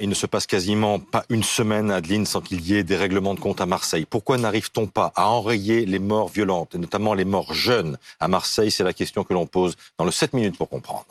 [0.00, 3.34] Il ne se passe quasiment pas une semaine, Adeline, sans qu'il y ait des règlements
[3.34, 4.06] de compte à Marseille.
[4.10, 8.72] Pourquoi n'arrive-t-on pas à enrayer les morts violentes, et notamment les morts jeunes à Marseille?
[8.72, 11.06] C'est la question que l'on pose dans le 7 minutes pour comprendre.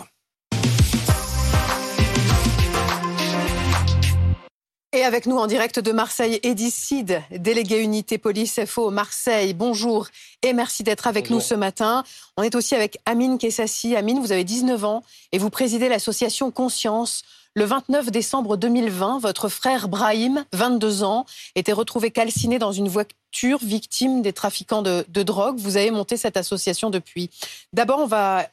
[4.91, 9.53] Et avec nous en direct de Marseille, Edicide, délégué unité police FO Marseille.
[9.53, 10.07] Bonjour
[10.43, 12.03] et merci d'être avec nous ce matin.
[12.37, 13.95] On est aussi avec Amine Kessassi.
[13.95, 17.23] Amine, vous avez 19 ans et vous présidez l'association Conscience.
[17.55, 23.59] Le 29 décembre 2020, votre frère Brahim, 22 ans, était retrouvé calciné dans une voiture
[23.61, 25.59] victime des trafiquants de, drogue.
[25.59, 27.29] Vous avez monté cette association depuis.
[27.71, 28.47] D'abord, on va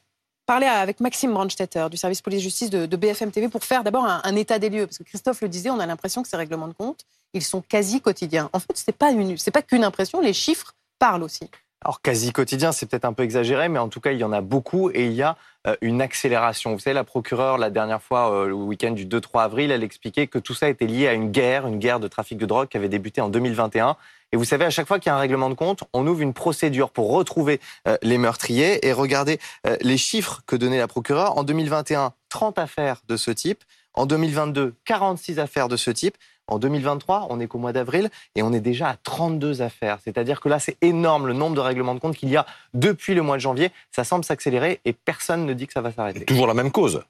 [0.44, 4.58] parler avec Maxime Brandstetter du service police-justice de, BFM TV pour faire d'abord un, état
[4.58, 4.86] des lieux.
[4.86, 7.62] Parce que Christophe le disait, on a l'impression que ces règlements de compte, ils sont
[7.62, 8.50] quasi quotidiens.
[8.52, 9.12] En fait, ce n'est pas,
[9.52, 11.48] pas qu'une impression, les chiffres parlent aussi.
[11.82, 14.32] Alors quasi quotidien, c'est peut-être un peu exagéré, mais en tout cas, il y en
[14.32, 16.74] a beaucoup et il y a euh, une accélération.
[16.74, 20.26] Vous savez, la procureure, la dernière fois, euh, le week-end du 2-3 avril, elle expliquait
[20.26, 22.76] que tout ça était lié à une guerre, une guerre de trafic de drogue qui
[22.76, 23.96] avait débuté en 2021.
[24.32, 26.20] Et vous savez, à chaque fois qu'il y a un règlement de compte, on ouvre
[26.20, 29.40] une procédure pour retrouver euh, les meurtriers et regarder
[29.80, 31.38] les chiffres que donnait la procureure.
[31.38, 33.64] En 2021, 30 affaires de ce type.
[33.94, 36.16] En 2022, 46 affaires de ce type.
[36.46, 39.98] En 2023, on est qu'au mois d'avril et on est déjà à 32 affaires.
[40.02, 43.14] C'est-à-dire que là, c'est énorme le nombre de règlements de compte qu'il y a depuis
[43.14, 43.70] le mois de janvier.
[43.92, 46.24] Ça semble s'accélérer et personne ne dit que ça va s'arrêter.
[46.24, 47.02] Toujours la même cause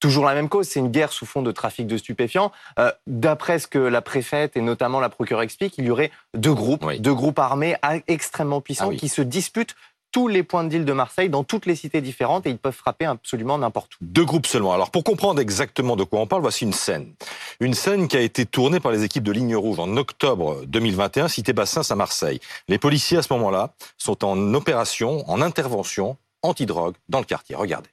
[0.00, 2.50] toujours la même cause, c'est une guerre sous fond de trafic de stupéfiants.
[2.78, 6.54] Euh, d'après ce que la préfète et notamment la procureure expliquent, il y aurait deux
[6.54, 7.76] groupes, deux groupes armés
[8.08, 9.76] extrêmement puissants ah qui se disputent
[10.12, 12.74] tous les points de deal de Marseille dans toutes les cités différentes et ils peuvent
[12.74, 13.98] frapper absolument n'importe où.
[14.00, 14.72] Deux groupes seulement.
[14.72, 17.12] Alors pour comprendre exactement de quoi on parle, voici une scène.
[17.60, 21.28] Une scène qui a été tournée par les équipes de Ligne Rouge en octobre 2021,
[21.28, 22.40] cité Bassins à Marseille.
[22.68, 27.56] Les policiers à ce moment-là sont en opération, en intervention anti-drogue dans le quartier.
[27.56, 27.90] Regardez.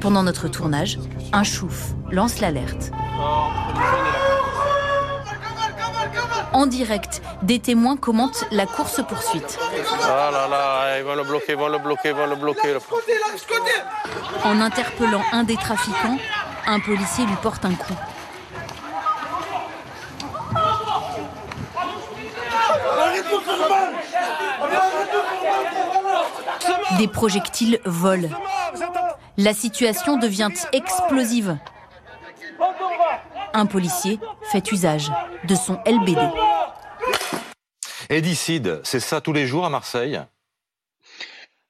[0.00, 0.98] Pendant notre tournage,
[1.32, 2.90] un chouf lance l'alerte.
[6.56, 9.58] En direct, des témoins commentent la course-poursuite.
[10.04, 12.78] Ah là là, ils vont le bloquer, ils vont le bloquer, ils vont le bloquer.
[14.42, 16.16] En interpellant un des trafiquants,
[16.66, 17.92] un policier lui porte un coup.
[26.96, 28.30] Des projectiles volent.
[29.36, 31.58] La situation devient explosive
[33.56, 34.20] un policier
[34.52, 35.10] fait usage
[35.44, 36.20] de son LBD.
[38.10, 40.20] Édicide, c'est ça tous les jours à Marseille?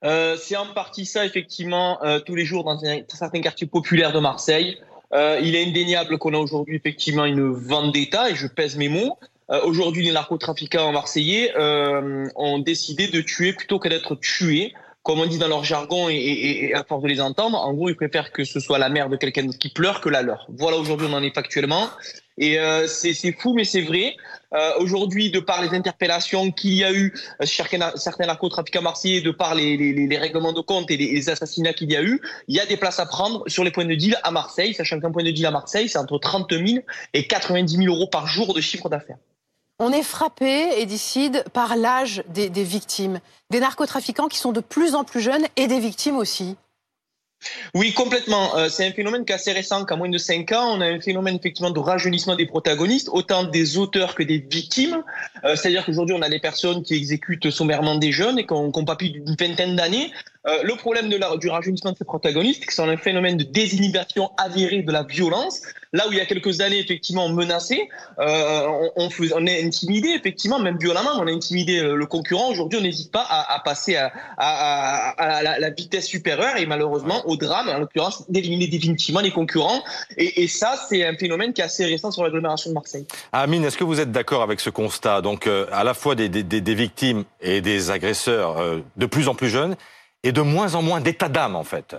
[0.04, 4.20] Euh, C'est en partie ça, effectivement, euh, tous les jours dans, certains quartiers populaires de
[4.20, 4.78] Marseille.
[5.14, 9.19] Euh, il est indéniable qu'on a aujourd'hui effectivement une vendetta, et je pèse mes mots.
[9.64, 14.74] aujourd'hui, les narcotrafiquants marseillais ont décidé de tuer plutôt que d'être tués
[15.06, 17.94] comme on dit dans leur jargon et, à force de les entendre, en gros, ils
[17.94, 20.49] préfèrent que ce soit la mère de quelqu'un qui pleure que la leur.
[20.49, 21.89] Voilà, aujourd'hui, on en est factuellement.
[22.39, 24.16] Et euh, c'est fou, mais c'est vrai.
[24.53, 27.62] Euh, aujourd'hui, de par les interpellations qu'il y a eu euh, chez
[27.95, 31.97] certains narcotrafiquants marseillais, de par les, les, règlements de compte et les, assassinats qu'il y
[31.97, 34.33] a eu, il y a des places à prendre sur les points de deal à
[34.33, 36.81] Marseille, sachant qu'un point de deal à Marseille, c'est entre 30 000
[37.15, 39.19] et 90 000 euros par jour de chiffre d'affaires.
[39.78, 43.20] On est frappé, Edicide, par l'âge des, victimes,
[43.50, 46.56] des narcotrafiquants qui sont de plus en plus jeunes et des victimes aussi.
[47.75, 48.56] Oui, complètement.
[48.56, 50.86] Euh, c'est un phénomène qui est assez récent, qu'à moins de 5 ans, on a
[50.86, 55.03] un phénomène effectivement de rajeunissement des protagonistes, autant des auteurs que des victimes.
[55.44, 58.84] Euh, c'est-à-dire qu'aujourd'hui, on a des personnes qui exécutent sommairement des jeunes et qui n'ont
[58.86, 60.10] pas plus d'une vingtaine d'années.
[60.47, 64.83] Euh, le problème du rajeunissement de ces protagonistes, que c'est un phénomène de désinhibition avérée
[64.83, 65.62] de la violence.
[65.93, 67.89] Là où il y a quelques années, effectivement, menaçait,
[68.21, 72.51] euh, on, on, on, est intimidé, effectivement, même violemment, on a intimidé euh, le concurrent.
[72.51, 77.78] Aujourd'hui, on n'hésite pas à, passer à, la, vitesse supérieure et malheureusement au drame, en
[77.78, 79.83] l'occurrence, d'éliminer définitivement les concurrents.
[80.17, 83.07] Et, ça, c'est un phénomène qui est assez récent sur l'agglomération de Marseille.
[83.33, 85.23] Amine, est-ce que vous êtes d'accord avec ce constat?
[85.23, 86.28] Donc, à la fois des,
[86.75, 88.63] victimes et des agresseurs
[88.97, 89.77] de plus en plus jeunes
[90.22, 91.97] et de moins en moins d'état d'âme, en fait.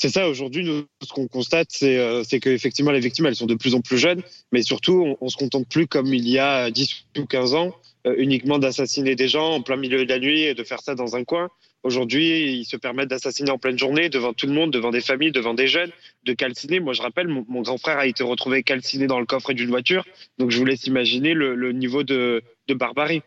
[0.00, 3.74] C'est ça, aujourd'hui, ce qu'on constate, c'est euh, qu'effectivement, les victimes, elles sont de plus
[3.74, 4.22] en plus jeunes,
[4.52, 7.74] mais surtout, on, ne se contente plus, comme il y a 10 ou 15 ans,
[8.06, 10.94] euh, uniquement d'assassiner des gens en plein milieu de la nuit et de faire ça
[10.94, 11.48] dans un coin.
[11.82, 15.32] Aujourd'hui, ils se permettent d'assassiner en pleine journée, devant tout le monde, devant des familles,
[15.32, 15.90] devant des jeunes,
[16.22, 16.78] de calciner.
[16.78, 20.04] Moi, je rappelle, mon, grand frère a été retrouvé calciné dans le coffre d'une voiture,
[20.38, 23.22] donc je vous laisse imaginer le, niveau de barbarie.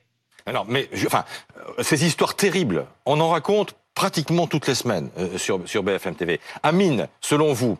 [0.45, 1.25] Alors, mais enfin,
[1.57, 6.15] euh, ces histoires terribles, on en raconte pratiquement toutes les semaines euh, sur, sur BFM
[6.15, 6.39] TV.
[6.63, 7.77] Amine, selon vous,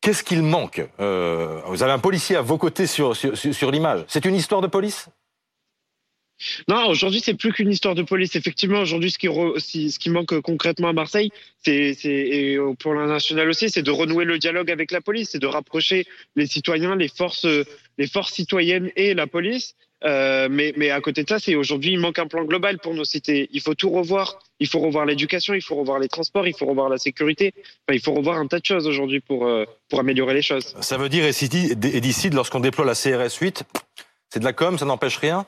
[0.00, 4.04] qu'est-ce qu'il manque euh, Vous avez un policier à vos côtés sur, sur, l'image.
[4.08, 5.08] C'est une histoire de police?
[6.68, 8.36] Non, aujourd'hui, c'est plus qu'une histoire de police.
[8.36, 9.26] Effectivement, aujourd'hui, ce qui,
[9.90, 11.32] ce qui manque concrètement à Marseille,
[11.64, 15.40] c'est, et pour la nationale aussi, c'est de renouer le dialogue avec la police, c'est
[15.40, 16.06] de rapprocher
[16.36, 19.74] les citoyens, les forces, les forces citoyennes et la police.
[20.04, 22.94] Euh, mais, mais à côté de ça, c'est aujourd'hui, il manque un plan global pour
[22.94, 23.48] nos cités.
[23.52, 24.38] Il faut tout revoir.
[24.60, 27.52] Il faut revoir l'éducation, il faut revoir les transports, il faut revoir la sécurité.
[27.90, 30.74] Il faut revoir un tas de choses aujourd'hui pour, euh, pour améliorer les choses.
[30.80, 33.64] Ça veut dire, et d'ici, lorsqu'on déploie la CRS 8,
[34.30, 35.46] c'est de la com, ça n'empêche rien?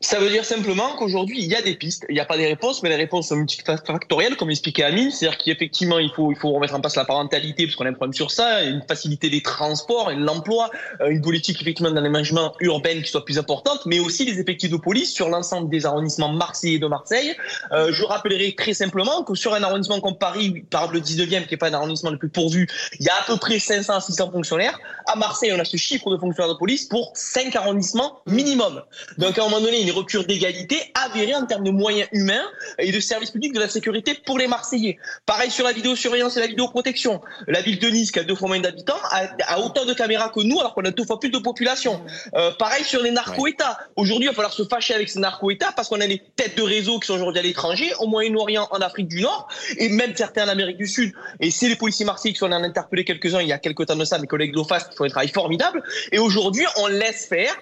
[0.00, 2.04] Ça veut dire simplement qu'aujourd'hui, il y a des pistes.
[2.10, 5.10] Il n'y a pas des réponses, mais les réponses sont multifactorielles, comme l'expliquait Amine.
[5.10, 8.30] C'est-à-dire qu'effectivement, il faut, remettre en place la parentalité, parce qu'on a un problème sur
[8.30, 10.70] ça, une facilité des transports, et l'emploi,
[11.00, 14.76] euh, une politique effectivement d'aménagement urbain qui soit plus importante, mais aussi les effectifs de
[14.76, 17.34] police sur l'ensemble des arrondissements marseillais de Marseille.
[17.72, 21.54] Euh, je rappellerai très simplement que sur un arrondissement comme Paris, par le 19e, qui
[21.54, 22.68] n'est pas un arrondissement le plus pourvu,
[23.00, 24.78] il y a à peu près 500 à 600 fonctionnaires.
[25.06, 28.82] À Marseille, on a ce chiffre de fonctionnaires de police pour 5 arrondissements minimum.
[29.16, 32.44] Donc à un moment donné, une rupture d'égalité avérée en termes de moyens humains
[32.78, 34.98] et de services publics de la sécurité pour les Marseillais.
[35.26, 37.20] Pareil sur la vidéosurveillance et la vidéoprotection.
[37.46, 40.40] La ville de Nice, qui a deux fois moins d'habitants, a, autant de caméras que
[40.40, 42.00] nous, alors qu'on a deux fois plus de population.
[42.34, 43.78] Euh, pareil sur les narco-États.
[43.94, 46.62] Aujourd'hui, il va falloir se fâcher avec ces narco-États parce qu'on a des têtes de
[46.62, 49.48] réseau qui sont aujourd'hui à l'étranger, au Moyen-Orient, en Afrique du Nord,
[49.78, 51.12] et même certains en Amérique du Sud.
[51.38, 53.96] Et c'est les policiers marseillais qui sont en interpellé quelques-uns il y a quelques temps
[53.96, 55.82] de ça, mes collègues d'OFAS qui font un travail formidable.
[56.10, 57.54] Et aujourd'hui, on laisse faire,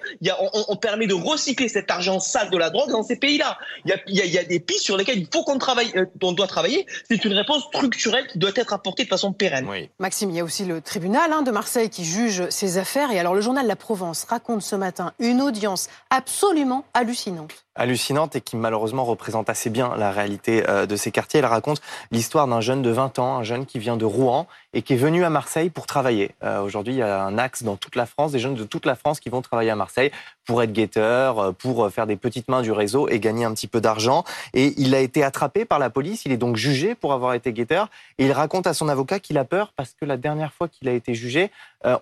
[0.69, 3.59] on permet de recycler cet argent sale de la drogue dans ces pays-là.
[3.85, 6.33] Il y a, y a, des pistes sur lesquelles il faut qu'on travaille, euh, on
[6.33, 6.87] doit travailler.
[7.09, 9.69] C'est une réponse structurelle qui doit être apportée de façon pérenne.
[9.99, 13.11] Maxime, il y a aussi le tribunal hein, de Marseille qui juge ces affaires.
[13.11, 18.41] Et alors, le journal La Provence raconte ce matin une audience absolument hallucinante hallucinante et
[18.41, 21.41] qui malheureusement représente assez bien la réalité euh, de ces quartiers.
[21.41, 21.81] Elle raconte
[22.11, 24.97] l'histoire d'un jeune de 20 ans, un jeune qui vient de Rouen et qui est
[24.97, 26.33] venu à Marseille pour travailler.
[26.43, 28.87] Euh, aujourd'hui, il y a un axe dans toute la France, des jeunes de toute
[28.87, 30.11] la France qui vont travailler à Marseille
[30.47, 33.69] pour être guetteurs, euh, pour faire des petites mains du réseau et gagner un petit
[33.69, 34.25] peu d'argent.
[34.53, 37.53] Et il a été attrapé par la police, il est donc jugé pour avoir été
[37.53, 37.89] guetteur.
[38.19, 40.89] Et il raconte à son avocat qu'il a peur parce que la dernière fois qu'il
[40.89, 41.51] a été jugé,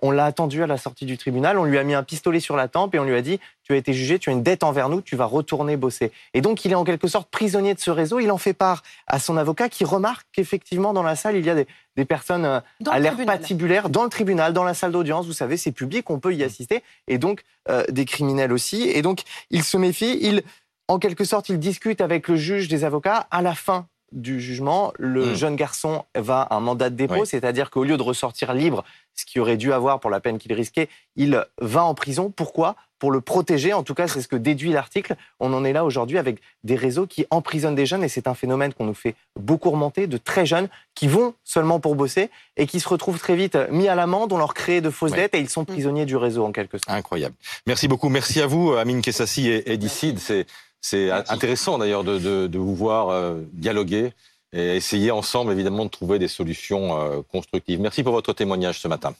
[0.01, 2.55] on l'a attendu à la sortie du tribunal, on lui a mis un pistolet sur
[2.55, 4.63] la tempe et on lui a dit tu as été jugé, tu as une dette
[4.63, 6.11] envers nous, tu vas retourner bosser.
[6.33, 8.19] Et donc, il est en quelque sorte prisonnier de ce réseau.
[8.19, 11.49] Il en fait part à son avocat qui remarque qu'effectivement, dans la salle, il y
[11.49, 12.59] a des, personnes euh,
[12.89, 15.25] à l'air patibulaire dans le tribunal, dans la salle d'audience.
[15.25, 16.83] Vous savez, c'est public, on peut y assister.
[17.07, 18.89] Et donc, euh, des criminels aussi.
[18.89, 20.17] Et donc, il se méfie.
[20.21, 20.43] Il,
[20.89, 23.27] en quelque sorte, il discute avec le juge des avocats.
[23.31, 25.35] À la fin du jugement, le hmm.
[25.35, 28.83] jeune garçon va à un mandat de dépôt, c'est-à-dire qu'au lieu de ressortir libre,
[29.15, 32.31] ce qu'il aurait dû avoir pour la peine qu'il risquait, il va en prison.
[32.35, 32.75] Pourquoi?
[32.99, 33.73] Pour le protéger.
[33.73, 35.15] En tout cas, c'est ce que déduit l'article.
[35.39, 38.33] On en est là aujourd'hui avec des réseaux qui emprisonnent des jeunes et c'est un
[38.33, 42.65] phénomène qu'on nous fait beaucoup remonter de très jeunes qui vont seulement pour bosser et
[42.65, 44.31] qui se retrouvent très vite mis à l'amende.
[44.31, 46.89] On leur crée de fausses dettes et ils sont prisonniers du réseau en quelque sorte.
[46.89, 47.35] Incroyable.
[47.67, 48.07] Merci beaucoup.
[48.07, 50.45] Merci à vous, Amine Kessassi et Eddie C'est
[50.83, 54.11] c'est intéressant d'ailleurs de, vous voir euh, dialoguer
[54.51, 57.79] et essayer ensemble évidemment de trouver des solutions euh, constructives.
[57.79, 59.15] Merci pour votre témoignage ce matin.